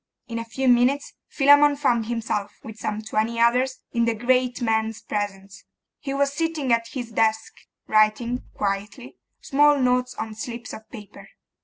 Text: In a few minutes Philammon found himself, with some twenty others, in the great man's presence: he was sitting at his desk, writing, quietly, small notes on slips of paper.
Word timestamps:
In 0.27 0.39
a 0.39 0.45
few 0.45 0.67
minutes 0.67 1.13
Philammon 1.27 1.75
found 1.75 2.07
himself, 2.07 2.57
with 2.63 2.79
some 2.79 3.03
twenty 3.03 3.39
others, 3.39 3.81
in 3.91 4.05
the 4.05 4.15
great 4.15 4.59
man's 4.59 4.99
presence: 4.99 5.63
he 5.99 6.11
was 6.11 6.33
sitting 6.33 6.73
at 6.73 6.87
his 6.87 7.11
desk, 7.11 7.53
writing, 7.85 8.41
quietly, 8.55 9.17
small 9.41 9.77
notes 9.77 10.15
on 10.15 10.33
slips 10.33 10.73
of 10.73 10.89
paper. 10.89 11.27